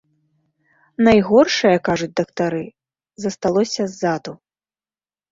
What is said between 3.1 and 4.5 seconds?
засталося ззаду.